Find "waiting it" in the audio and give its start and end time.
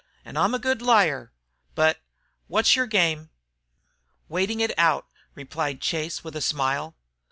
4.27-4.73